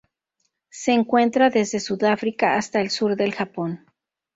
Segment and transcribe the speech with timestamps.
[0.71, 3.85] Se encuentra desde Sudáfrica hasta el sur del Japón.